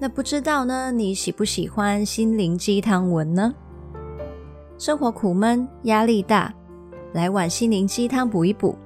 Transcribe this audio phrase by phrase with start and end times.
[0.00, 3.52] 那不知道呢，你喜不喜欢心灵鸡汤文呢？
[4.78, 6.54] 生活苦闷，压力大，
[7.14, 8.78] 来碗心灵鸡汤补一补。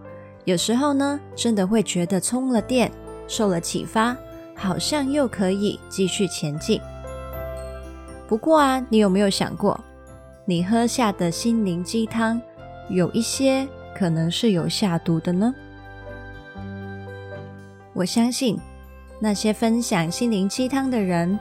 [0.47, 2.91] 有时候呢，真的会觉得充了电，
[3.29, 4.17] 受了启发，
[4.56, 6.80] 好像又可以继续前进。
[8.27, 9.79] 不过啊，你有没有想过，
[10.47, 12.41] 你喝下的心灵鸡汤，
[12.89, 15.55] 有一些可能是有下毒的呢？
[17.92, 18.58] 我相信。
[19.25, 21.39] 那些分享心灵鸡汤的人，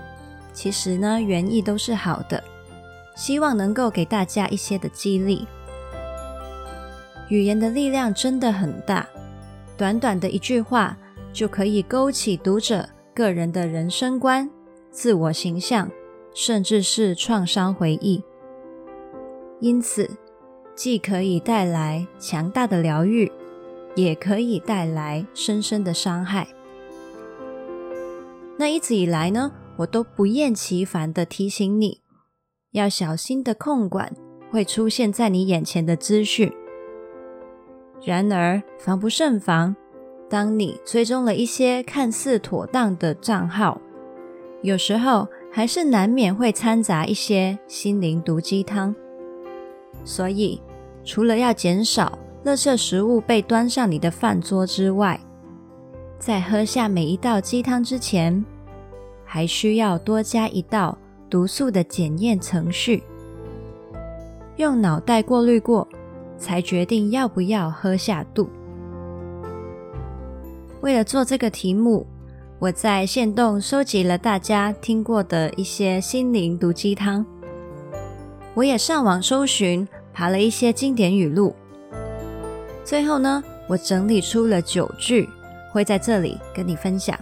[0.54, 2.44] 其实呢，原意都是好的，
[3.16, 5.48] 希望能够给大家一些的激励。
[7.30, 9.10] 语言的力量真的很大，
[9.76, 10.96] 短短的一句话
[11.34, 14.48] 就可以勾起读者个人的人生观、
[14.92, 15.90] 自我形象，
[16.36, 18.24] 甚至是创伤回忆。
[19.60, 20.08] 因此，
[20.76, 23.32] 既可以带来强大的疗愈，
[23.96, 26.48] 也可以带来深深的伤害。
[28.62, 32.02] 那一直以来呢，我都不厌其烦地提醒你，
[32.74, 34.14] 要小心地控管
[34.52, 36.54] 会出现在你眼前的资讯。
[38.06, 39.76] 然而，防不胜防，
[40.30, 43.82] 当你追踪了一些看似妥当的账号，
[44.62, 48.94] 有时候还是难免会掺杂一些心灵毒鸡汤。
[50.04, 50.62] 所以，
[51.04, 55.20] 除了要减少垃圾食物被端上你的饭桌之外，
[56.20, 58.46] 在喝下每一道鸡汤之前，
[59.34, 60.98] 还需要多加一道
[61.30, 63.02] 毒素的检验程序，
[64.58, 65.88] 用脑袋过滤过，
[66.38, 68.50] 才决定要不要喝下肚。
[70.82, 72.06] 为了做这个题目，
[72.60, 77.26] 我在限动收集了大家听过的一些心灵毒鸡汤，
[78.54, 81.56] 我也上网搜寻，爬了一些经典语录，
[82.84, 85.30] 最后呢，我整理出了九句。
[85.72, 87.18] 会在这里跟你分享。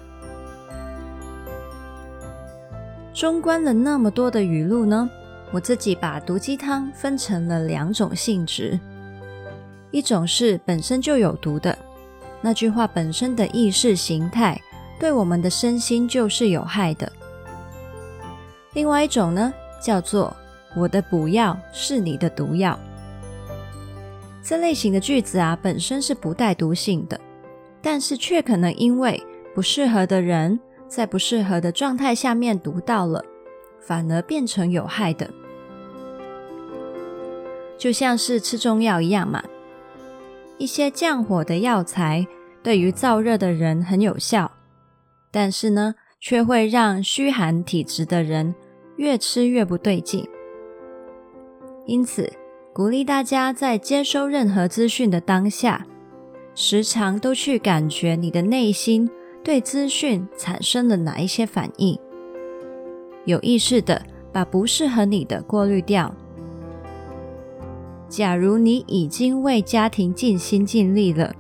[3.20, 5.10] 中观了那么多的语录呢，
[5.52, 8.80] 我自己把毒鸡汤分成了两种性质：
[9.92, 11.78] 一种是本身就有毒的，
[12.40, 14.58] 那句话本身的意识形态
[14.98, 17.12] 对我们的身心就是有害的；
[18.72, 19.54] 另外一种呢，
[19.84, 20.34] 叫做
[20.74, 22.80] “我的补药是你的毒药”。
[24.42, 27.20] 这类型的句子啊，本身是不带毒性的。
[27.82, 29.22] 但是却可能因为
[29.54, 30.58] 不适合的人
[30.90, 33.24] 在不适合的状态下面读到了，
[33.80, 35.30] 反而变成有害的。
[37.78, 39.42] 就像是吃中药一样嘛，
[40.58, 42.28] 一些降火的药材
[42.62, 44.52] 对于燥热的人很有效，
[45.32, 48.54] 但是呢，却会让虚寒体质的人
[48.98, 50.28] 越吃越不对劲。
[51.86, 52.34] 因此，
[52.74, 55.86] 鼓励大家在接收任何资讯的当下，
[56.54, 59.10] 时常都去感觉你的内心
[59.44, 61.98] 对资讯产生了哪一些反应，
[63.26, 64.02] 有意识的
[64.32, 66.14] 把不适合你的过滤掉。
[68.08, 71.34] 假如你已经为家庭尽心尽力了，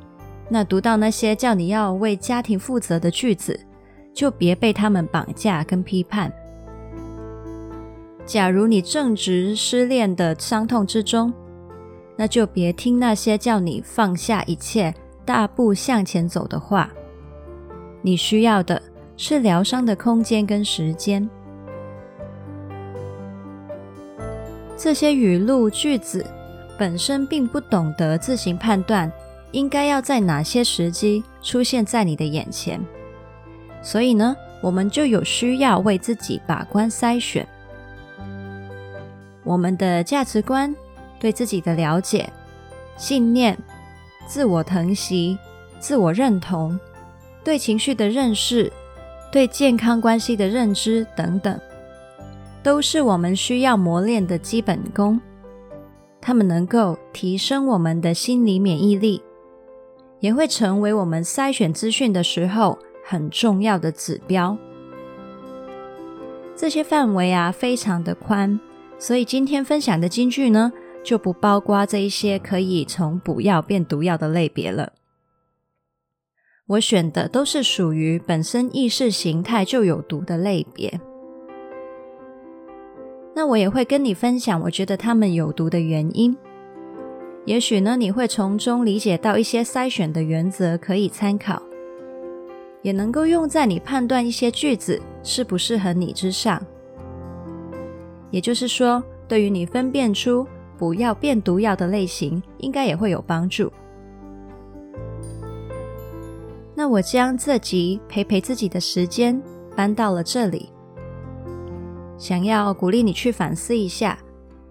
[0.49, 3.59] 那读到那些叫你要为家庭负责的句子，
[4.13, 6.31] 就别被他们绑架跟批判。
[8.25, 11.33] 假如你正值失恋的伤痛之中，
[12.15, 14.93] 那就别听那些叫你放下一切。
[15.25, 16.91] 大步向前走的话，
[18.01, 18.81] 你需要的
[19.17, 21.29] 是疗伤的空间跟时间。
[24.77, 26.25] 这些语录句子
[26.77, 29.11] 本身并不懂得自行判断，
[29.51, 32.79] 应该要在哪些时机出现在你的眼前。
[33.81, 37.45] 所以呢，我们就有需要为自己把关筛选。
[39.43, 40.73] 我们的价值观、
[41.19, 42.31] 对自己的了解、
[42.97, 43.57] 信念。
[44.27, 45.37] 自我疼惜、
[45.79, 46.79] 自我认同、
[47.49, 48.71] 对情绪的认识、
[49.31, 51.59] 对健康关系的认知等等，
[52.61, 55.19] 都是我们需要磨练的基本功。
[56.21, 59.23] 它们能够提升我们的心理免疫力，
[60.19, 64.55] 也会成为我们筛选资讯的时候很重要的指标。
[66.55, 68.59] 这些范围啊，非常的宽，
[68.99, 70.71] 所以今天分享的金句呢，
[71.03, 74.93] 就不包括这一些可以从补药变毒药的类别了。
[76.69, 81.01] 我选的都是属于本身意识形态就有毒的类别，
[83.35, 86.37] 那我也会跟你分享，我觉得他们有毒的原因。
[87.45, 91.59] 也许呢，你会从中理解到一些筛选的原则，可以参考，
[92.83, 96.63] 也能够用在你判断一些句子适不适合你之上。
[98.29, 100.45] 也就是说，对于你分辨出
[100.77, 103.73] 不要变毒药的类型，应该也会有帮助。
[106.79, 109.37] 那我将这集陪陪自己的时间
[109.75, 110.71] 搬到了这里，
[112.17, 114.17] 想要鼓励你去反思一下，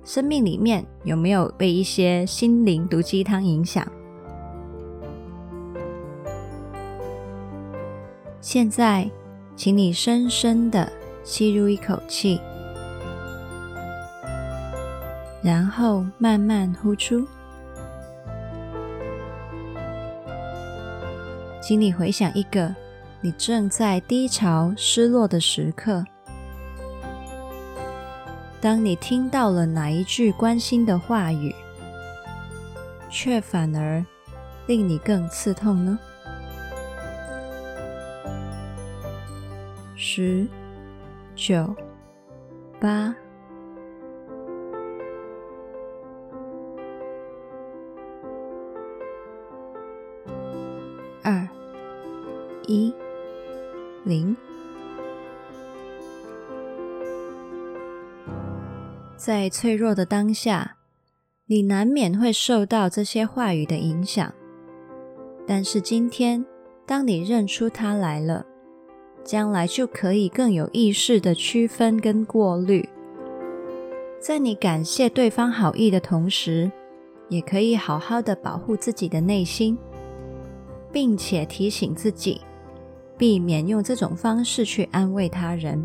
[0.04, 3.86] 生命里面有没有被一些心灵毒鸡汤影响？
[8.40, 9.06] 现在，
[9.54, 10.90] 请你深深的
[11.22, 12.40] 吸入一口气，
[15.42, 17.28] 然后慢慢呼出。
[21.68, 22.74] 请你回想一个
[23.20, 26.02] 你正在低潮、失落的时刻。
[28.58, 31.54] 当你听到了哪一句关心的话语，
[33.10, 34.02] 却反而
[34.66, 35.98] 令你更刺痛呢？
[39.94, 40.48] 十、
[41.36, 41.76] 九、
[42.80, 43.14] 八
[51.22, 51.46] 二。
[52.68, 52.92] 一
[54.04, 54.36] 零，
[59.16, 60.76] 在脆弱的当下，
[61.46, 64.30] 你难免会受到这些话语的影响。
[65.46, 66.44] 但是今天，
[66.84, 68.44] 当你认出它来了，
[69.24, 72.86] 将来就可以更有意识的区分跟过滤。
[74.20, 76.70] 在你感谢对方好意的同时，
[77.30, 79.78] 也可以好好的保护自己的内心，
[80.92, 82.42] 并且提醒自己。
[83.18, 85.84] 避免用这种方式去安慰他人。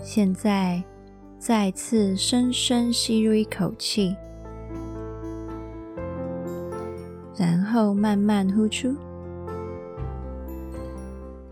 [0.00, 0.82] 现在，
[1.38, 4.16] 再次深深吸入一口气，
[7.36, 8.94] 然后慢慢呼出。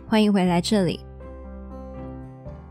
[0.08, 1.00] 欢迎回来这里。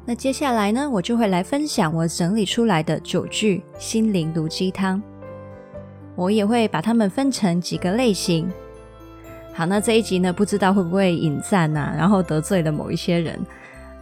[0.05, 5.01] 那接下来呢，我就会来分享我整理出来的九句心灵毒鸡汤。
[6.15, 8.49] 我也会把它们分成几个类型。
[9.57, 13.39] 好，那这一集呢，不知道会不会引战呐、啊，然后得罪了某一些人，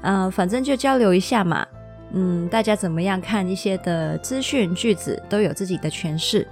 [0.01, 1.63] 呃，反正就交流一下嘛。
[2.11, 6.47] 嗯，大家怎么样看一些的资讯句子，都有自己的诠释。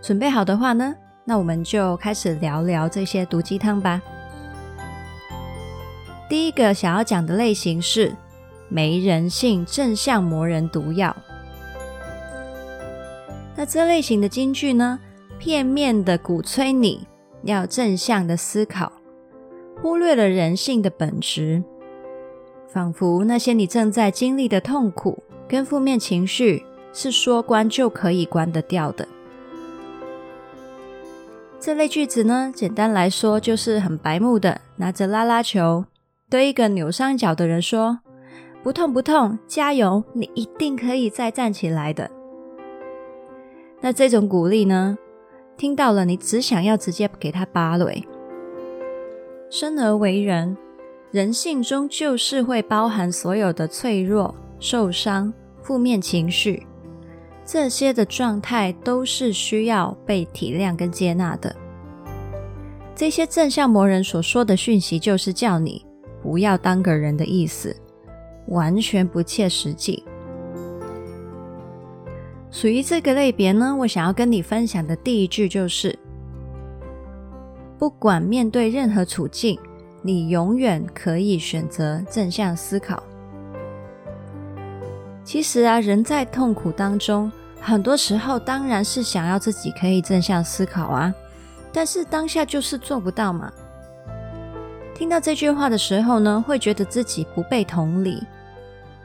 [0.00, 4.00] 准备好的话呢，那我们就开始聊聊这些毒鸡汤吧。
[6.28, 8.14] 第一个想要讲的类型是
[8.68, 11.14] 没人性正向魔人毒药。
[13.56, 14.98] 那这类型的金句呢，
[15.40, 17.08] 片面的鼓吹你
[17.44, 18.92] 要正向的思考，
[19.80, 21.64] 忽略了人性的本质，
[22.68, 29.08] 仿佛那些你正在经历的痛苦跟负面情绪是说关就可以关得掉的。
[31.58, 35.86] 这类句子呢，简单来说就是很白目的，拿着拉拉球
[36.28, 38.00] 对一个扭伤脚的人说
[38.62, 42.10] ：“不痛不痛，加油，你一定可以再站起来的。”
[43.80, 44.98] 那这种鼓励呢，
[45.60, 48.02] 听到了，你只想要直接给他芭蕾。
[49.50, 50.56] 生而为人，
[51.10, 55.30] 人性中就是会包含所有的脆弱、受伤、
[55.62, 56.66] 负面情绪，
[57.44, 61.54] 这些的状态都是需要被体谅跟接纳的。
[62.94, 65.84] 这些正向魔人所说的讯息，就是叫你
[66.22, 67.76] 不要当个人的意思，
[68.48, 70.02] 完全不切实际。
[72.50, 75.96] 属于这个类别呢，我想要跟你分享的第一句就是：
[77.78, 79.58] 不管面对任何处境，
[80.02, 83.02] 你永远可以选择正向思考。
[85.22, 87.30] 其实啊，人在痛苦当中，
[87.60, 91.14] 很多时候当然是想要自己可以正向思考啊，
[91.72, 93.52] 但是当下就是做不到嘛。
[94.92, 98.20] 听到这句话的时候呢，会觉得自己不被同理。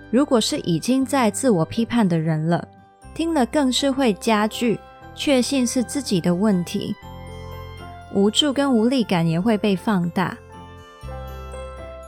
[0.09, 2.67] 如果是已经在自我批判的人了，
[3.15, 4.77] 听了更是会加剧，
[5.15, 6.93] 确信是自己的问题，
[8.13, 10.37] 无助跟无力感也会被放大。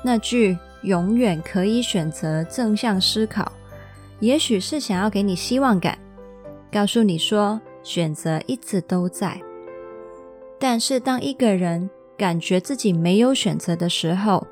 [0.04, 3.50] 那句永远可以选择正向思考，
[4.20, 5.98] 也许是想要给你希望感，
[6.70, 9.42] 告诉你说选择一直都在。
[10.60, 14.46] 但是当一个人感觉自己没有选择的时候，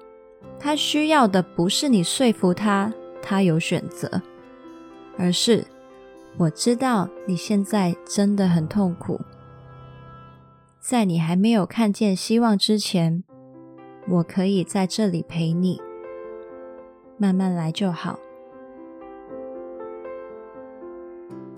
[0.57, 4.21] 他需要的不是你说服他，他有选择，
[5.17, 5.65] 而是。
[6.37, 9.21] 我知道你现在真的很痛苦，
[10.81, 13.23] 在你还没有看见希望之前，
[14.09, 15.81] 我可以在这里陪你。
[17.17, 18.19] 慢慢来就好。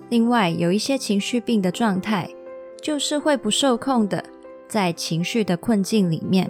[0.10, 2.30] 另外，有一些情绪病的状态，
[2.80, 4.24] 就是会不受控的，
[4.68, 6.48] 在情绪的困境里面。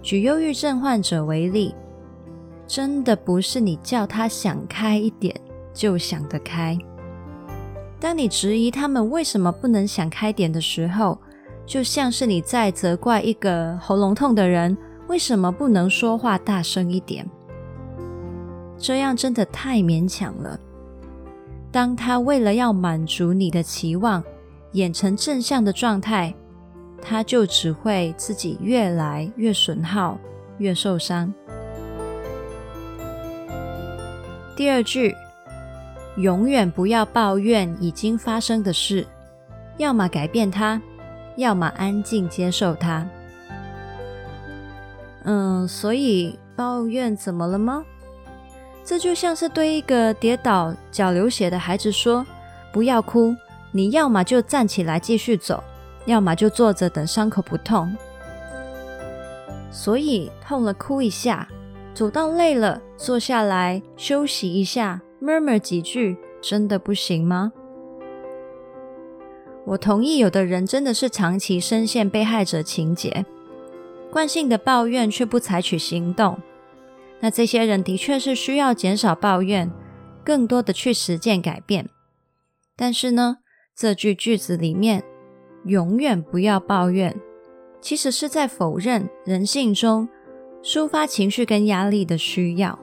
[0.00, 1.74] 举忧郁症患者为例，
[2.68, 5.34] 真的不是你叫他想开一点
[5.74, 6.78] 就想得开。
[8.00, 11.18] 当你质疑他们为什么不能想开点的时候，
[11.66, 14.76] 就像是你在责怪一个喉咙痛的人
[15.08, 17.28] 为什么不能说话大声一点。
[18.78, 20.60] 这样真的太勉强了。
[21.72, 24.22] 当他为了要满足你的期望，
[24.72, 26.34] 演成正向的状态，
[27.00, 30.18] 他就只会自己越来越损耗，
[30.58, 31.32] 越受伤。
[34.56, 35.14] 第二句。
[36.16, 39.06] 永远不要抱怨已经发生的事，
[39.78, 40.80] 要么改变它，
[41.36, 43.06] 要么安静接受它。
[45.24, 47.84] 嗯，所以抱怨怎么了吗？
[48.84, 52.24] 这就像是对一个跌倒脚流血的孩子说
[52.70, 53.34] ：“不要哭，
[53.72, 55.64] 你要么就站起来继续走，
[56.04, 57.96] 要么就坐着等伤口不痛。”
[59.72, 61.48] 所以痛了哭一下，
[61.94, 65.00] 走到累了坐下来休息一下。
[65.24, 67.50] Murmur 几句真的不行吗？
[69.64, 73.24] 我同意，有的人真的是长期深陷被害者情结，
[74.10, 76.38] 惯性的抱怨却不采取行动。
[77.20, 79.72] 那这些人的确是需要减少抱怨，
[80.22, 81.88] 更多的去实践改变。
[82.76, 83.38] 但是呢，
[83.74, 85.02] 这句句子里面
[85.64, 87.18] “永远不要抱怨”，
[87.80, 90.06] 其实是在否认人性中
[90.62, 92.78] 抒发情绪跟压力的需要。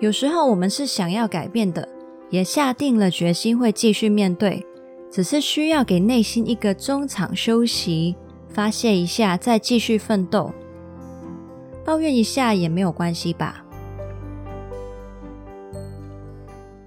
[0.00, 1.86] 有时候我们是想要改变的，
[2.30, 4.66] 也下定了决心会继续面对，
[5.10, 8.16] 只是需要给内心一个中场休息，
[8.48, 10.50] 发泄一下，再继续奋斗。
[11.84, 13.62] 抱怨一下也没有关系吧。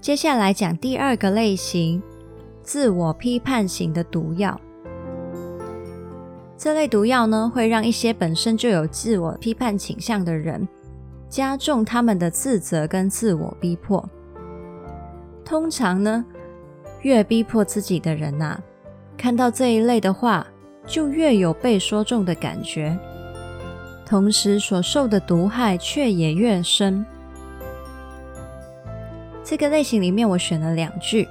[0.01, 2.01] 接下来讲第二个类型，
[2.63, 4.59] 自我批判型的毒药。
[6.57, 10.67] 这类毒药呢，会让一些本身就有自我批判倾向的人，
[11.33, 14.07] 加重他们的自责跟自我逼迫。
[15.43, 16.23] 通常呢，
[17.01, 18.61] 越逼迫自己的人呐、啊，
[19.17, 20.45] 看到这一类的话，
[20.85, 22.95] 就越有被说中的感觉，
[24.05, 27.03] 同时所受的毒害却也越深。
[29.43, 31.27] 这个类型里面，我选了两句。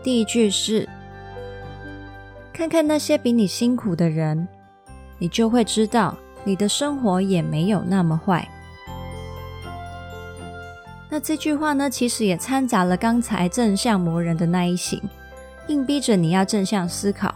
[0.00, 0.88] 第一句是：
[2.52, 4.46] 看看那些比你辛苦的人，
[5.18, 8.48] 你就会知道，你的生活也没有那么坏。
[11.14, 15.00] 那这句话呢，其实也掺杂了刚才正向魔人的那一型，
[15.68, 17.32] 硬逼着你要正向思考。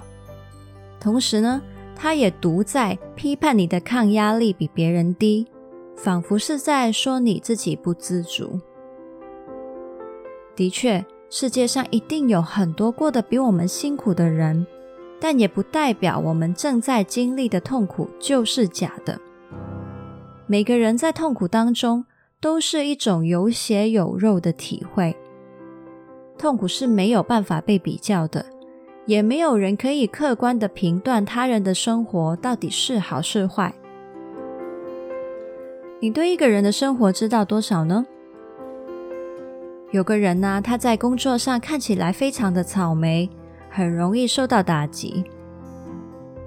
[0.98, 1.62] 同时呢，
[1.94, 5.46] 他也独在批判你的抗压力比别人低，
[5.94, 8.58] 仿佛是在说你自己不知足。
[10.56, 14.66] 的确，世界上一定有很多过得比我们辛苦的人，
[15.20, 19.20] 但也不代表我们正在经历的痛苦就是假的。
[20.48, 22.04] 每个人在痛苦当中，
[22.40, 25.16] 都是一种有血有肉的体会，
[26.38, 28.46] 痛苦是没有办法被比较的，
[29.06, 33.74] 也没有人可以客观的评断他人的生活到底是好是坏。
[36.00, 38.06] 你对一个人的生活知道多少呢？
[39.90, 43.28] 有个人呢，他在工作上看起来非常的草莓，
[43.68, 45.24] 很容易受到打击。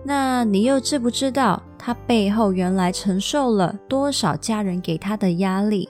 [0.06, 1.62] 那你又知不知道？
[1.84, 5.90] 他背后原来承受了多少家人给他的压力，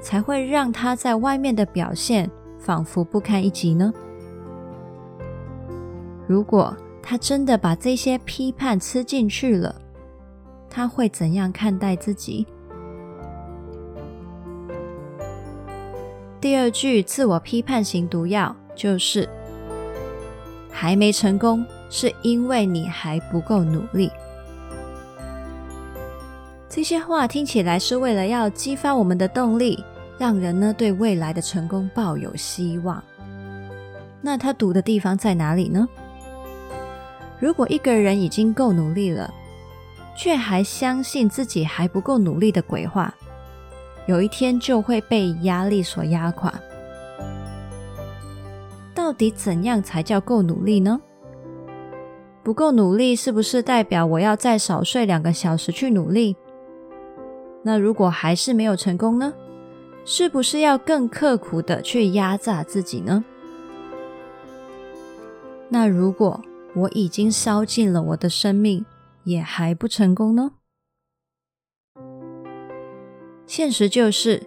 [0.00, 3.92] 才会让他在外面的表现仿佛不堪一击呢？
[6.26, 9.74] 如果他真的把这些批判吃进去了，
[10.70, 12.46] 他会怎样看待自己？
[16.40, 19.28] 第二句自我批判型毒药就是：
[20.70, 24.10] 还没成功，是因为你还不够努力。
[26.74, 29.84] 这些话听起来是为了要激发我们的动力，
[30.16, 33.04] 让人呢对未来的成功抱有希望。
[34.22, 35.86] 那他毒的地方在哪里呢？
[37.38, 39.30] 如果一个人已经够努力了，
[40.16, 43.14] 却还相信自己还不够努力的鬼话，
[44.06, 46.54] 有一天就会被压力所压垮。
[48.94, 50.98] 到底怎样才叫够努力呢？
[52.42, 56.34] 不够努力是不是代表我要再少睡两个小时去努力？
[57.62, 59.32] 那如果还是没有成功呢？
[60.04, 63.24] 是不是要更刻苦的去压榨自己呢？
[65.68, 66.40] 那如果
[66.74, 68.84] 我已经烧尽了我的生命，
[69.22, 70.52] 也还不成功呢？
[73.46, 74.42] 现实就是，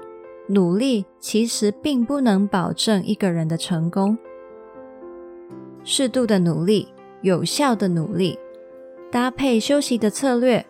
[0.50, 4.18] 努力其实并不能保证一个人的成功。
[5.84, 6.90] 适度的努力，
[7.22, 8.38] 有效的努力，
[9.10, 10.66] 搭配休息的策略，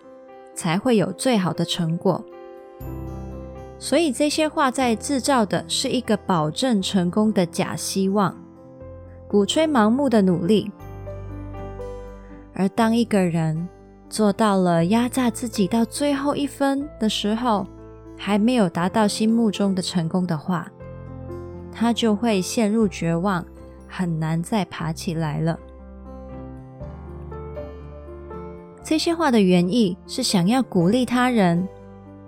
[0.53, 2.23] 才会有最好的成果。
[3.85, 8.35] 所以这些话在制造的是一个保证成功的假希望，
[9.27, 10.71] 鼓吹盲目的努力。
[12.55, 13.69] 而当一个人
[14.09, 17.67] 做到了压榨自己到最后一分的时候，
[18.17, 20.67] 还没有达到心目中的成功的话，
[21.71, 23.45] 他就会陷入绝望。
[23.87, 25.59] 很难再爬起来了。
[28.83, 31.67] 这些话的原意是想要鼓励他人，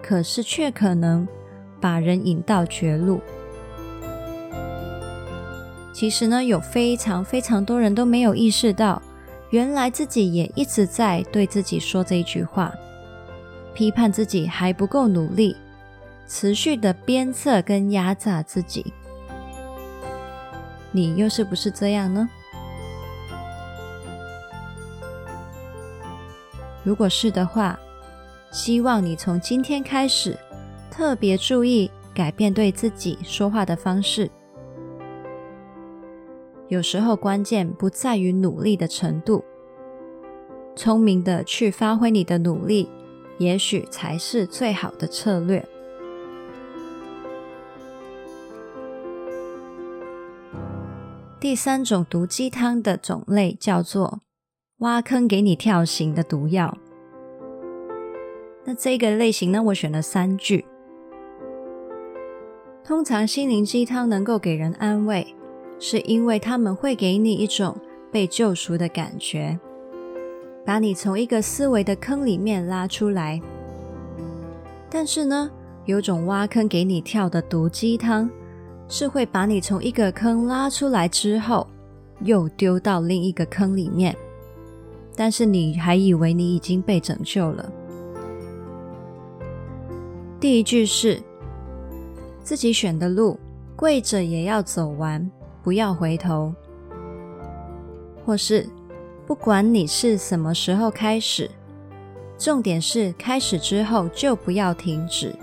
[0.04, 1.28] 可是却可能
[1.80, 3.22] 把人引到绝路。
[5.94, 9.02] 其实呢，有非常非常多人都没有意识到，
[9.50, 12.72] 原来自己也一直在对自己说这一句话，
[13.74, 15.58] 批判自己还不够努力，
[16.28, 18.94] 持续的鞭策跟压榨自己。
[20.92, 22.30] 你又是不是这样呢？
[26.84, 27.78] 如果是的话，
[28.52, 30.38] 希望你从今天开始
[30.98, 34.32] 特别注意改变对自己说话的方式。
[36.70, 39.46] 有时候关键不在于努力的程度，
[40.76, 42.90] 聪明的去发挥你的努力，
[43.38, 45.64] 也许才是最好的策略。
[51.40, 54.22] 第三种毒鸡汤的种类叫做
[54.80, 56.76] 挖坑给你跳型的毒药。
[58.66, 60.66] 那这个类型呢，我选了三句。
[62.88, 65.36] 通常心灵鸡汤能够给人安慰，
[65.78, 67.76] 是因为他们会给你一种
[68.14, 69.60] 被救赎的感觉，
[70.66, 73.42] 把你从一个思维的坑里面拉出来。
[74.90, 75.52] 但是呢，
[75.84, 78.30] 有种挖坑给你跳的毒鸡汤。
[78.88, 81.68] 是会把你从一个坑拉出来之后，
[82.22, 84.16] 又丢到另一个坑里面，
[85.14, 87.70] 但是你还以为你已经被拯救了。
[90.40, 91.22] 第一句是：
[92.48, 93.38] 自己选的路，
[93.76, 95.30] 跪着也要走完，
[95.62, 96.54] 不要回头；
[98.26, 98.66] 或是
[99.26, 101.52] 不管你是什么时候开始，
[102.38, 105.36] 重点是开始之后就不要停止。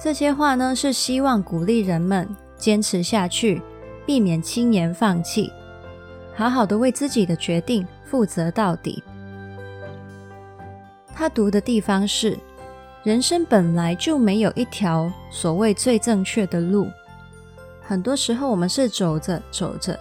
[0.00, 3.60] 这些话呢，是希望鼓励人们坚持下去，
[4.06, 5.50] 避免轻言放弃，
[6.36, 9.02] 好好的为自己的决定负责到底。
[11.12, 12.38] 他读的地方是，
[13.04, 16.88] 人生本来就没有一条所谓最正确的路，
[17.80, 19.96] 很多时候我们是走着走着，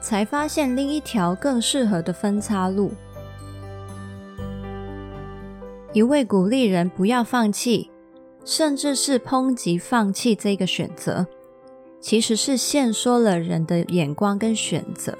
[0.00, 2.92] 才发现另一条更适合的分叉路。
[5.92, 7.90] 一味鼓励人不要放弃。
[8.46, 11.26] 甚至是抨击放弃这个选择，
[11.98, 15.16] 其实是限缩了人的眼光跟选择。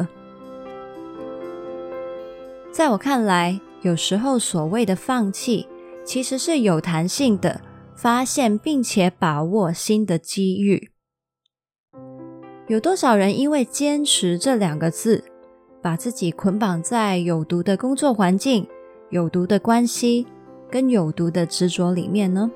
[2.71, 5.67] 在我看来，有时候所谓的放弃，
[6.05, 7.61] 其实是有弹性的，
[7.97, 10.91] 发现并且把握新的机遇。
[12.67, 15.25] 有多少人因为坚持这两个字，
[15.83, 18.67] 把自己捆绑在有毒的工作环境、
[19.11, 20.27] 有毒的关系
[20.71, 22.51] 跟有毒的执着里面呢？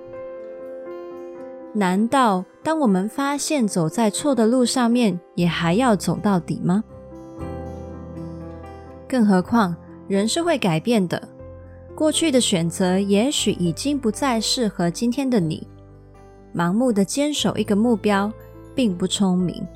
[1.75, 6.83] 难道当我们发现走在错的路上面，也还要走到底吗？
[9.07, 9.77] 更何况，
[10.09, 11.29] 人是会改变的。
[11.99, 15.67] 过去的选择也许已经不再适合今天的你。
[16.55, 18.33] 盲目的坚守一个目标，
[18.73, 19.67] 并不聪明。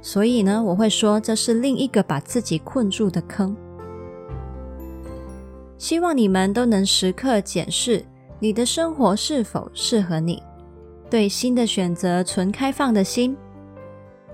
[0.00, 3.54] 所以呢，我会说这是另一个把自己困住的坑。
[5.76, 8.02] 希望你们都能时刻检视
[8.38, 10.42] 你的生活是否适合你。
[11.10, 13.36] 对新的选择存开放的心。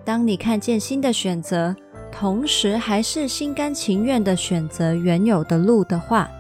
[0.05, 1.75] 当你看见新的选择，
[2.13, 6.31] 同时还是心甘情愿的选择原有的路的话，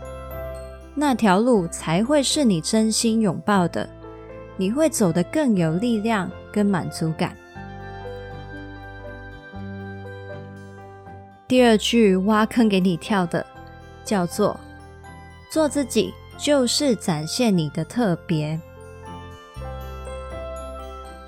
[0.94, 3.88] 那条路才会是你真心拥抱的。
[4.56, 7.36] 你会走得更有力量跟满足感。
[11.48, 13.44] 第二句挖坑给你跳的，
[14.04, 14.58] 叫做
[15.50, 18.60] “做自己就是展现你的特别”。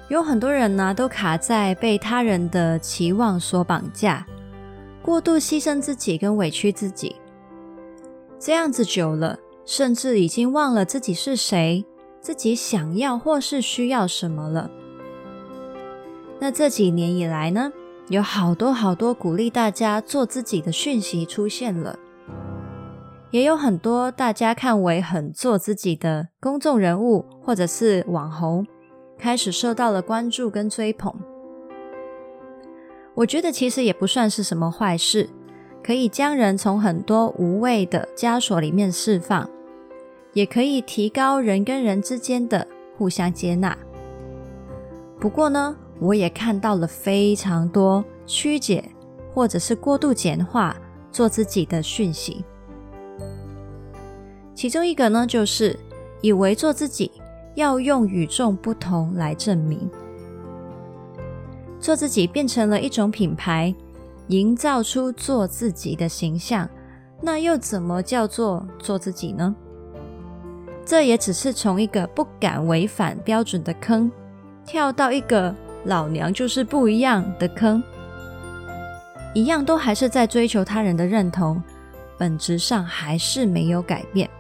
[0.08, 4.24] 有很多人呢，都卡在被他人的期望所绑架，
[5.02, 7.16] 过度牺牲自己跟委屈自己，
[8.38, 11.84] 这样子久了，甚至已经忘了自己是谁，
[12.20, 14.70] 自己想要或是需要什么了。
[16.38, 17.72] 那这几年以来呢，
[18.08, 21.98] 有好多好多鼓励大家做自己的讯息出现了，
[23.30, 28.66] 也有很多大家看为很做自己的公众人物或者是网红，
[29.18, 31.12] 开始受到了关注跟追捧。
[33.14, 35.30] 我觉得其实也不算是什么坏事，
[35.82, 39.48] 可以将人从很多无谓的枷锁里面释放，
[40.36, 42.68] 也可以提高人跟人之间的
[42.98, 43.74] 互相接纳。
[45.18, 48.84] 不过呢，我也看到了非常多曲解
[49.32, 50.76] 或者是过度简化
[51.10, 52.44] 做自己的讯息。
[54.54, 55.74] 其中一个呢，就是
[56.20, 57.10] 以为做自己
[57.54, 59.88] 要用与众不同来证明，
[61.80, 63.74] 做自己变成了一种品牌，
[64.26, 66.68] 营造出做自己的形象。
[67.22, 69.56] 那又怎么叫做做自己呢？
[70.86, 74.10] 这也只是从一个不敢违反标准的坑，
[74.64, 75.52] 跳到一个
[75.84, 77.82] 老娘就是不一样的坑，
[79.34, 81.60] 一样都还是在追求他人的认同，
[82.16, 84.30] 本质上还是没有改变。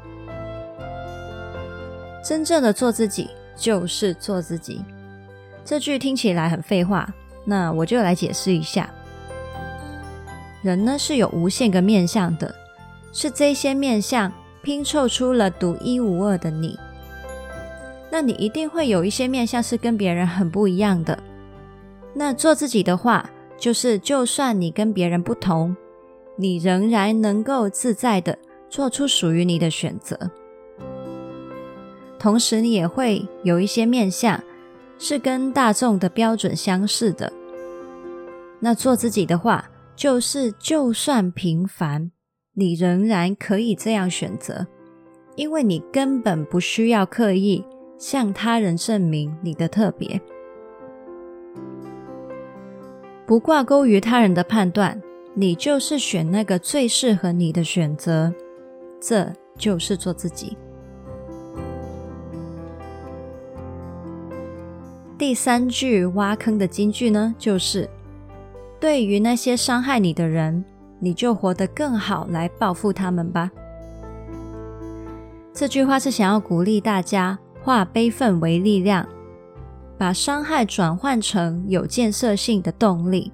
[2.24, 4.84] 真正的做自己就是做自己，
[5.64, 7.12] 这句听起来很废话，
[7.44, 8.88] 那我就来解释一下。
[10.62, 12.54] 人呢是有无限个面向的，
[13.12, 14.32] 是这些面向
[14.66, 16.76] 拼凑出了独一无二的你。
[18.10, 21.16] 那你一定会有一些面相是跟别人很不一样的。
[22.12, 25.76] 那做自己的话，就是就算你跟别人不同，
[26.34, 28.36] 你仍然能够自在的
[28.68, 30.18] 做出属于你的选择。
[32.18, 34.42] 同时，你也会有一些面相
[34.98, 37.32] 是跟大众的标准相似的。
[38.58, 42.10] 那做自己的话，就是就算平凡，
[42.58, 44.66] 你仍然可以这样选择，
[45.34, 47.62] 因为你根本不需要刻意
[47.98, 50.18] 向他人证明你的特别，
[53.26, 54.98] 不挂钩于他人的判断，
[55.34, 58.32] 你就是选那个最适合你的选择，
[58.98, 60.56] 这就是做自己。
[65.18, 67.86] 第三句挖坑的金句呢，就是
[68.80, 70.64] 对于那些伤害你的人，
[70.98, 73.50] 你就活得更好，来报复他们吧。
[75.52, 79.06] 这句话是想要鼓励大家化悲愤为力量，
[79.96, 83.32] 把伤害转换成有建设性的动力。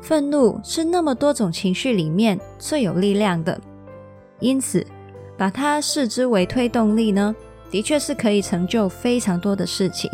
[0.00, 3.60] 愤怒是那么多种情绪里面最有力量的，
[4.38, 4.84] 因此
[5.36, 7.34] 把它视之为推动力呢，
[7.70, 10.10] 的确是可以成就非常多的事情，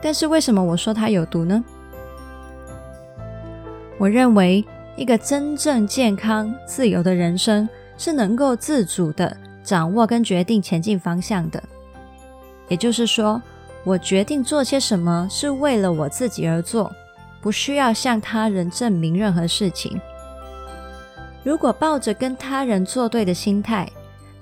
[0.00, 1.64] 但是为什么我说它有毒呢？
[3.98, 4.64] 我认为
[4.96, 11.62] 一个真正健康、自由的人生是能够自主的掌握跟决定前进方向的。
[12.68, 13.42] 也就是说，
[13.82, 16.92] 我决定做些什么是为了我自己而做，
[17.40, 20.00] 不需要向他人证明任何事情。
[21.42, 23.90] 如果抱着跟他人作对的心态，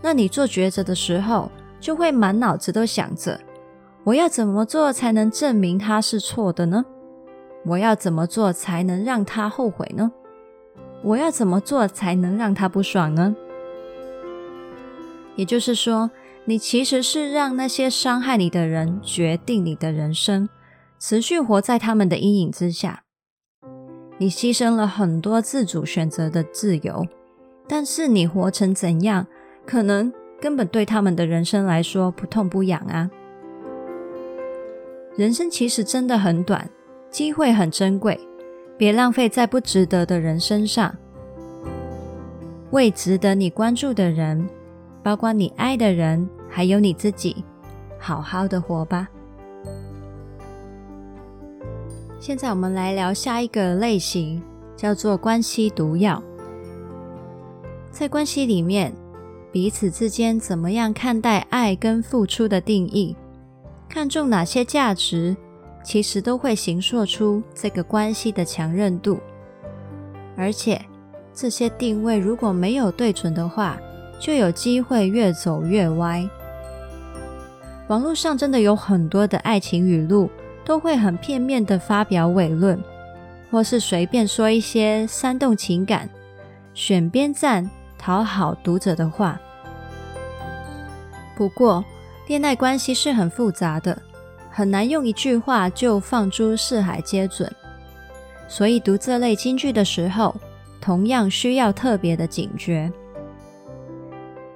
[0.03, 3.39] 那你做抉择的时候，就会满脑子都想着，
[4.05, 6.85] 我要怎么做才能证明他是错的呢？
[7.67, 10.13] 我要怎么做才能让他后悔呢？
[11.03, 13.35] 我要怎么做才能让他不爽呢？
[15.35, 16.11] 也就是说，
[16.45, 20.49] 你其实是让那些伤害你的人决定你的人生，
[20.99, 23.03] 持续活在他们的阴影之下。
[24.19, 27.07] 你牺牲了很多自主选择的自由，
[27.69, 29.27] 但是你活成怎样，
[29.67, 30.13] 可能。
[30.39, 33.11] 根本对他们的人生来说不痛不痒啊！
[35.17, 36.69] 人生其实真的很短，
[37.17, 38.21] 机会很珍贵，
[38.77, 40.95] 别浪费在不值得的人身上。
[42.73, 44.47] 为值得你关注的人，
[45.03, 47.43] 包括你爱的人，还有你自己，
[47.99, 49.09] 好好的活吧。
[52.21, 54.43] 现在我们来聊下一个类型，
[54.77, 56.23] 叫做关系毒药。
[57.91, 58.93] 在关系里面。
[59.51, 63.17] 彼此之间怎么样看待爱跟付出的定义，
[63.89, 65.35] 看重哪些价值，
[65.87, 69.21] 其实都会形塑出这个关系的强韧度。
[70.37, 70.85] 而且
[71.33, 73.79] 这些定位如果没有对准的话，
[74.19, 76.29] 就有机会越走越歪。
[77.87, 80.29] 网络上真的有很多的爱情语录，
[80.65, 82.83] 都会很片面的发表伪论，
[83.49, 86.11] 或是随便说一些煽动情感、
[86.75, 89.41] 选边站、讨好读者的话。
[91.37, 91.85] 不过，
[92.27, 94.03] 恋爱关系是很复杂的，
[94.57, 97.55] 很难用一句话就放诸四海皆准。
[98.49, 100.35] 所以读这类金句的时候，
[100.81, 102.91] 同样需要特别的警觉。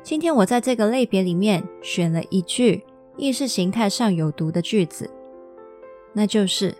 [0.02, 2.82] 今天我在这个类别里面选了一句
[3.18, 5.10] 意识形态上有毒的句子，
[6.14, 6.74] 那就是：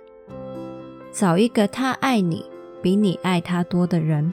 [1.12, 2.46] 找一个他爱你
[2.80, 4.32] 比你爱他多的人。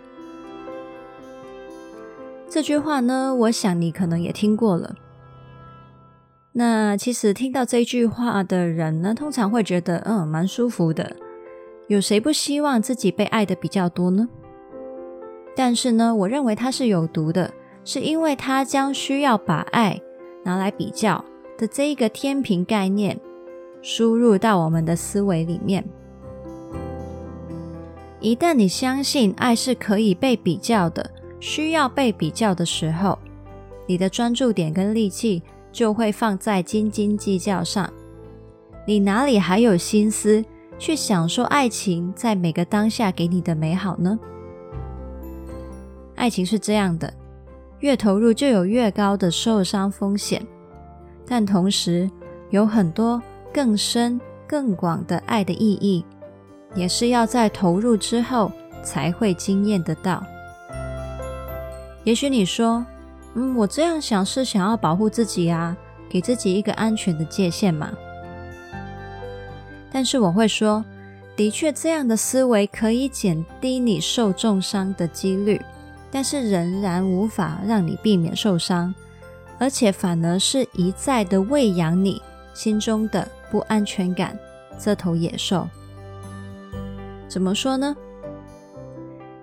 [2.49, 4.95] 这句话呢，我想你可能也听过了。
[6.59, 11.15] 那其实听到这句话的人呢，通常会觉得，嗯，蛮舒服的。
[11.85, 14.27] 有谁不希望自己被爱的比较多呢？
[15.55, 20.01] 但是呢，我认为它是有毒的，是因为它将需要把爱
[20.43, 21.23] 拿来比较
[21.59, 23.19] 的这一个天平概念
[23.83, 25.87] 输入到我们的思维里面。
[28.19, 31.07] 一旦你相信爱是可以被比较的，
[31.39, 33.19] 需要被比较的时候，
[33.85, 35.43] 你的专注点跟力气
[35.77, 37.87] 就会放在斤斤计较上。
[38.87, 40.43] 你哪里还有心思
[40.79, 44.17] 去享受爱情在每个当下给你的美好呢？
[46.15, 47.13] 爱情是这样的，
[47.81, 50.41] 越投入就有越高的受伤风险，
[51.27, 52.09] 但同时
[52.49, 53.21] 有很多
[53.53, 56.03] 更深更广的爱的意义，
[56.73, 60.23] 也是要在投入之后才会经验得到。
[62.03, 62.83] 也许你说，
[63.37, 65.77] 嗯，我这样想是想要保护自己啊，
[66.09, 67.93] 给自己一个安全的界限嘛。
[69.91, 70.83] 但是我会说，
[71.35, 75.61] 的确这样的思维可以减低你受重伤的几率。
[76.09, 78.95] 但是仍然无法让你避免受伤，
[79.59, 82.19] 而且反而是一再的喂养你
[82.55, 84.35] 心中的不安全感。
[84.79, 85.67] 这头野兽
[87.27, 87.95] 怎么说呢？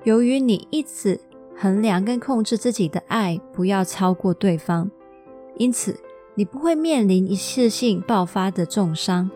[0.05, 1.21] 由于你一直
[1.57, 4.91] 衡量跟控制自己的爱不要超过对方，
[5.57, 5.99] 因此
[6.35, 9.31] 你不会面临一次性爆发的重伤。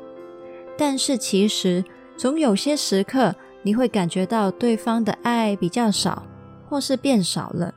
[0.76, 1.84] 但是其实
[2.16, 6.24] 总有些时刻，你会感觉到对方的爱比较少。
[6.70, 7.72] 或是变少了，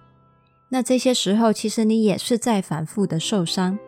[0.67, 3.79] 那这些时候其实你也是在反复的受伤，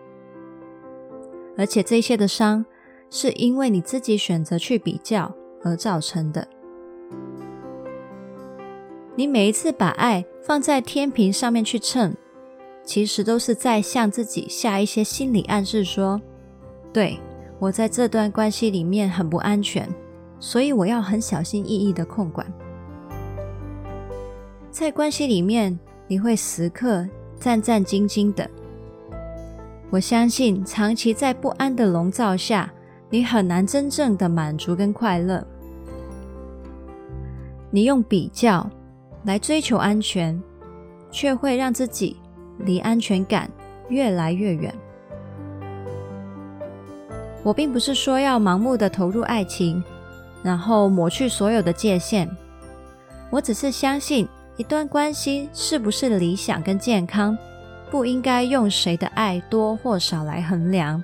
[1.57, 2.65] 而且这些的伤
[3.09, 6.47] 是因为你自己选择去比较而造成的。
[9.17, 12.13] 你每一次把爱放在天平上面去称，
[12.83, 16.19] 其实都是在向自己下一些心理暗示说：
[16.91, 17.17] 对，
[17.59, 19.87] 我在这段关系里面很不安全，
[20.41, 22.45] 所以我要很小心翼翼的控管。
[24.69, 27.07] 在关系里面，你会时刻
[27.39, 28.49] 战战兢兢的。
[29.89, 32.69] 我相信，长期在不安的笼罩下，
[33.09, 35.45] 你很难真正的满足跟快乐。
[37.71, 38.69] 你用比较
[39.23, 40.41] 来追求安全，
[41.11, 42.17] 却会让自己
[42.59, 43.49] 离安全感
[43.89, 44.73] 越来越远。
[47.43, 49.83] 我并不是说要盲目的投入爱情，
[50.41, 52.29] 然后抹去所有的界限。
[53.29, 54.27] 我只是相信。
[54.55, 57.35] 一段关系是不是理想跟健康，
[57.89, 61.03] 不应该用谁的爱多或少来衡量，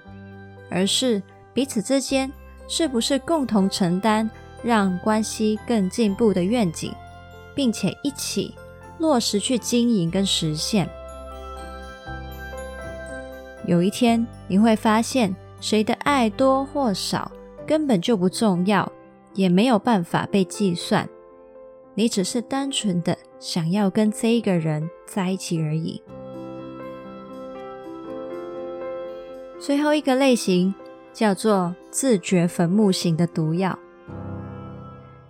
[0.69, 1.19] 而是
[1.51, 2.31] 彼此之间
[2.67, 4.29] 是不是共同承担
[4.61, 6.93] 让关系更进步的愿景，
[7.59, 8.55] 并且一起
[8.99, 10.89] 落实去经营跟实现。
[13.65, 17.29] 有一天你会发现，谁的爱多或少
[17.67, 18.89] 根本就不重要，
[19.33, 21.09] 也没有办法被计算。
[21.95, 26.01] 你只是单纯的想要跟这一个人在一起而已。
[29.59, 30.73] 最后一个类型
[31.11, 33.77] 叫做自掘坟墓型的毒药。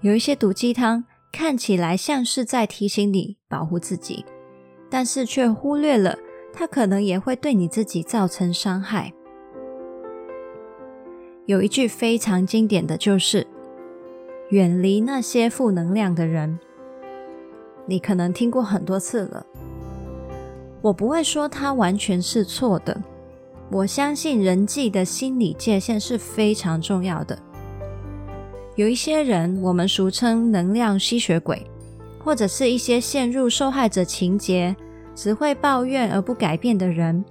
[0.02, 4.26] 有一些毒鸡汤看起来像是在提醒你保护自己，
[4.90, 6.18] 但是却忽略了
[6.54, 9.14] 它可能也会对你自己造成伤害。
[11.46, 13.48] 有一句非常经典的就是。
[14.50, 16.58] 远离那些负能量的人，
[17.86, 19.46] 你可能听过很多次了。
[20.82, 23.00] 我不会说它完全是错的。
[23.70, 27.38] 我相信人际的心理界限是非常重要的。
[28.80, 31.62] 有一些人，我们俗称能量吸血鬼，
[32.24, 34.74] 或者是一些陷入受害者情节、
[35.14, 37.26] 只会抱怨而不改变的人。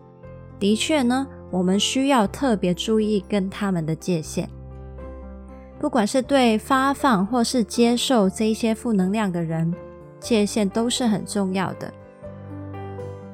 [0.59, 4.47] 的确呢，我们需要特别注意跟他们的界限。
[5.79, 9.75] 不管是对发放或是接受这一些负能量的人，
[10.21, 11.91] 界限都是很重要的。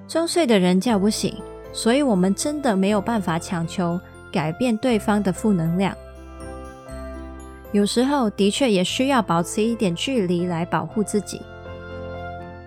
[0.06, 1.34] 装睡的人叫不醒，
[1.72, 3.98] 所以我们真的没有办法强求
[4.30, 5.92] 改变对方的负能量。
[7.74, 11.42] 有时候的确也需要保持一点距离来保护自己。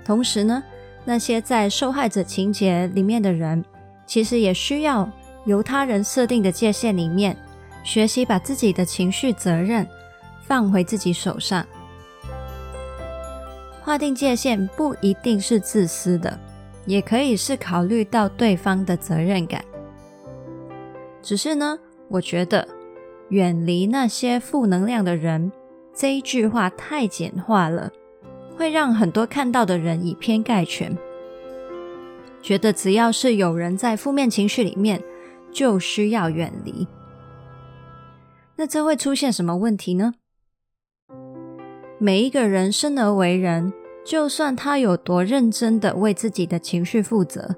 [0.04, 0.62] 同时呢，
[1.06, 3.63] 那些在受害者情节里面的人，
[4.06, 5.10] 其实也需要
[5.46, 7.38] 由他人设定的界限里面。
[7.86, 9.88] 学习把自己的情绪责任
[10.46, 11.65] 放回自己手上，
[13.82, 16.38] 划定界限不一定是自私的，
[16.86, 19.63] 也可以是考虑到对方的责任感。
[21.22, 22.67] 只是呢，我觉得
[23.29, 25.51] 远离那些负能量的人
[25.93, 27.91] 这一句话太简化了，
[28.55, 30.97] 会让很多看到的人以偏概全。
[32.41, 35.03] 觉得只要是有人在负面情绪里面，
[35.51, 36.87] 就需要远离。
[38.55, 40.13] 那这会出现什么问题呢？
[41.99, 43.73] 每一个人生而为人，
[44.05, 47.55] 就算他有多认真的为自己的情绪负责，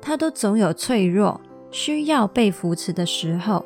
[0.00, 3.64] 他都总有脆弱、需要被扶持的时候。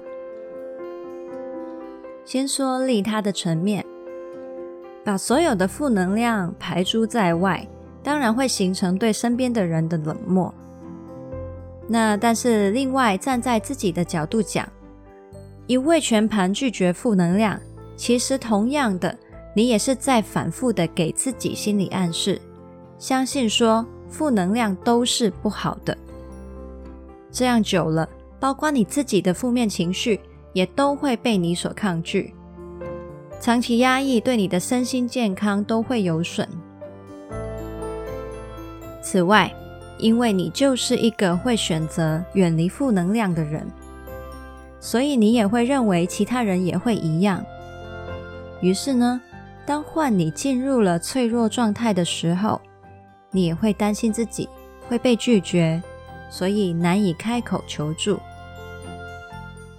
[2.30, 3.82] 先说利他的层面，
[5.02, 7.66] 把所有的负能量排诸在外，
[8.02, 10.52] 当然会形成对身边的人的冷漠。
[11.86, 14.68] 那但是另外站在自己的角度讲，
[15.66, 17.58] 一味全盘拒绝负能量，
[17.96, 19.16] 其实同样的，
[19.56, 22.38] 你也是在反复的给自己心理暗示，
[22.98, 25.96] 相信说负能量都是不好的。
[27.32, 28.06] 这样久了，
[28.38, 30.20] 包括你自己的负面情绪。
[30.58, 32.34] 也都会被你所抗拒，
[33.40, 36.48] 长期压抑对你的身心健康都会有损。
[39.00, 39.54] 此外，
[39.98, 43.64] 因为你就是一个会选择远离负能量的人，
[44.80, 47.44] 所以你也会认为其他人也会一样。
[48.60, 49.20] 于是呢，
[49.64, 52.60] 当换你进入了脆弱状态的时候，
[53.30, 54.48] 你也会担心自己
[54.88, 55.80] 会被拒绝，
[56.28, 58.18] 所以难以开口求助。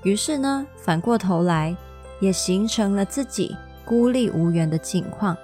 [0.03, 1.75] 于是呢，反过头来
[2.19, 5.35] 也形成了自己孤立无援的境况。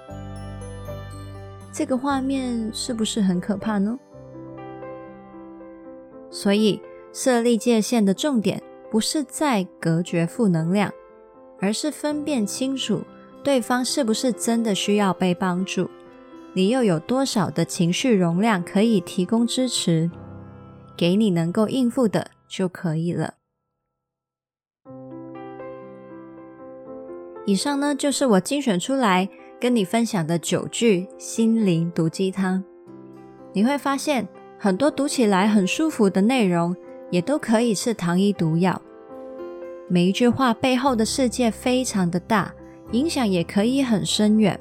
[1.72, 3.98] 这个画面是不是很可怕呢？
[6.30, 6.80] 所以
[7.12, 10.90] 设立界限的重点不是在隔绝负能量，
[11.60, 13.02] 而是分辨清楚
[13.44, 15.90] 对方是不是真的需要被帮助，
[16.54, 20.10] 你又有多少的情绪容量可以提供支持，
[20.96, 23.34] 给你能够应付的就可以了。
[27.46, 29.28] 以上呢，就是我精选出来
[29.60, 32.62] 跟你分享的九句心灵毒鸡汤。
[33.52, 34.26] 你会发现，
[34.58, 36.74] 很多读起来很舒服的内容，
[37.08, 38.82] 也都可以是糖衣毒药。
[39.88, 42.52] 每一句话背后的世界非常的大，
[42.90, 44.58] 影响也可以很深远。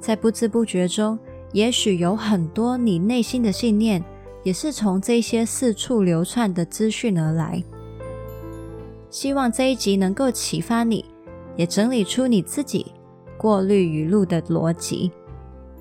[0.00, 1.16] 在不知不觉中，
[1.52, 4.04] 也许有很多你内心的信念，
[4.42, 7.62] 也是从这些四处流窜的资讯而来。
[9.08, 11.04] 希望这一集能够启发你。
[11.56, 12.86] 也整理出你自己
[13.38, 15.10] 过滤语录的逻辑，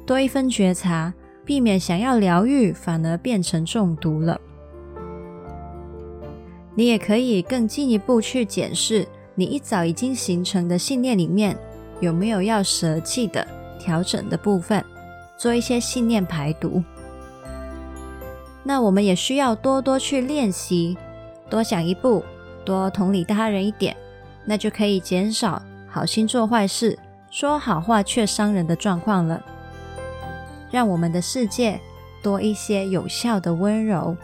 [0.06, 4.40] 多一分觉察，避免想要疗愈反而变成中毒了。
[6.76, 11.58] 你也可以更进一步去检视你一早已经形成的信念里面
[12.02, 13.48] 有没有要舍弃的、
[13.80, 14.84] 调整的部分，
[15.38, 16.84] 做一些信念排毒。
[18.64, 20.98] 那我们也需要多多去练习，
[21.50, 22.24] 多想一步，
[22.66, 23.96] 多同理他人一点。
[24.46, 26.98] 那就可以减少好心做坏事、
[27.32, 29.44] 说好话却伤人的状况了，
[30.72, 31.80] 让我们的世界
[32.22, 34.16] 多一些有效的温柔。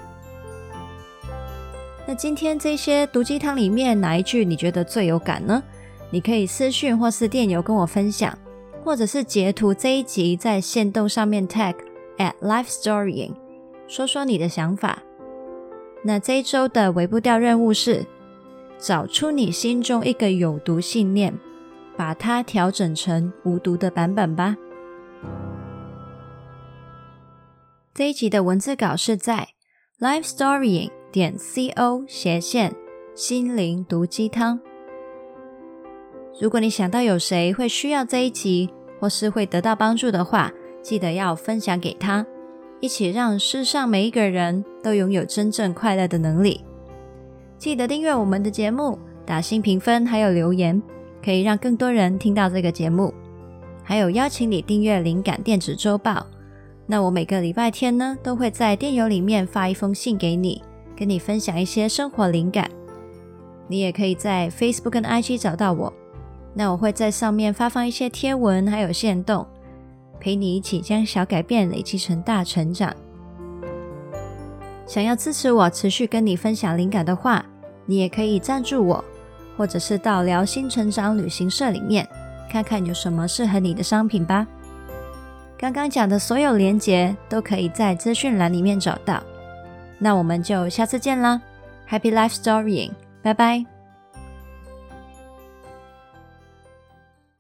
[2.06, 5.62] 那今天这些毒鸡汤里面哪一句你觉得最有感呢？
[6.10, 8.38] 你可以私讯或是电邮跟我分享，
[8.84, 11.76] 或者是截图这一集在线动上面 tag
[12.18, 13.34] at lifestorying，
[13.88, 15.02] 说说你的想法。
[16.04, 18.06] 那这一周的微步调任务是。
[18.82, 21.38] 找出你心中一个有毒信念，
[21.96, 24.58] 把它调整成无毒的版本吧。
[27.94, 29.50] 这一集的文字稿是在
[30.00, 32.76] lifestorying 点 co 斜线
[33.14, 34.60] 心灵毒鸡汤。
[36.40, 42.26] 如果你想到有谁会需要这一集，或是会得到帮助的话，记得要分享给他，
[42.80, 46.66] 一起让世上每一个人都拥有真正快乐的能力。
[47.62, 50.82] 记得订阅我们的节目，打新评分，还有留言，
[51.24, 53.14] 可以让更多人听到这个节目。
[53.84, 56.26] 还有邀请你订阅灵感电子周报。
[56.88, 60.64] 那我每个礼拜天呢，都会在电邮里面发一封信给你，
[60.98, 62.68] 跟你分享一些生活灵感。
[63.68, 65.94] 你也可以在 Facebook 跟 IG 找到我。
[66.56, 69.46] 那我会在上面发放一些贴文，还有线动，
[70.20, 72.92] 陪你一起将小改变累积成大成长。
[74.88, 77.46] 想要支持我持续跟你分享灵感的话，
[77.92, 79.04] 你也可以赞助我，
[79.58, 82.08] 或者是到疗心成长旅行社里面
[82.50, 84.48] 看看有什么适合你的商品吧。
[85.58, 89.22] 刚刚讲的所有链接都可以在资讯栏里面找到。
[90.00, 91.42] 那我们就下次见啦
[91.90, 93.81] ，Happy Life Storying，拜拜。